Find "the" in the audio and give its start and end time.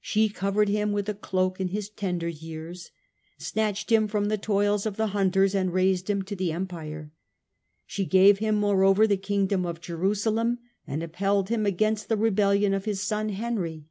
4.30-4.38, 4.96-5.08, 6.34-6.52, 9.06-9.18, 12.08-12.16